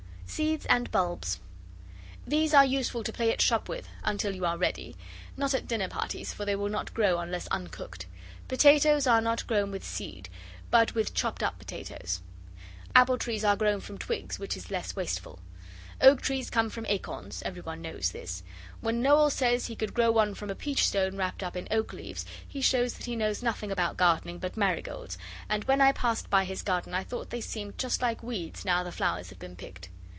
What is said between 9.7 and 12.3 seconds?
with seed, but with chopped up potatoes.